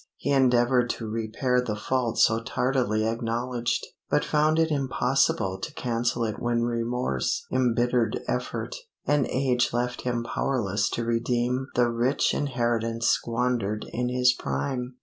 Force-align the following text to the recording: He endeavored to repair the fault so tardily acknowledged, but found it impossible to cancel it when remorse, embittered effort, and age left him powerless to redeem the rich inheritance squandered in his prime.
He 0.17 0.31
endeavored 0.31 0.89
to 0.89 1.07
repair 1.07 1.61
the 1.61 1.75
fault 1.75 2.17
so 2.17 2.41
tardily 2.41 3.05
acknowledged, 3.07 3.85
but 4.09 4.25
found 4.25 4.57
it 4.57 4.71
impossible 4.71 5.59
to 5.59 5.71
cancel 5.75 6.23
it 6.23 6.39
when 6.41 6.63
remorse, 6.63 7.45
embittered 7.51 8.19
effort, 8.27 8.75
and 9.05 9.27
age 9.27 9.73
left 9.73 10.01
him 10.01 10.23
powerless 10.23 10.89
to 10.93 11.05
redeem 11.05 11.67
the 11.75 11.87
rich 11.91 12.33
inheritance 12.33 13.09
squandered 13.09 13.85
in 13.93 14.09
his 14.09 14.33
prime. 14.33 14.95